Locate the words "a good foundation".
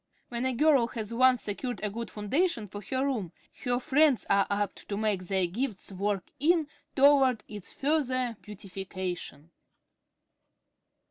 1.83-2.65